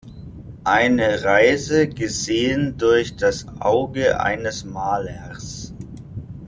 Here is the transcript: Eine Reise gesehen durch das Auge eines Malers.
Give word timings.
Eine 0.63 1.23
Reise 1.25 1.87
gesehen 1.87 2.75
durch 2.79 3.17
das 3.17 3.45
Auge 3.59 4.19
eines 4.19 4.65
Malers. 4.65 5.75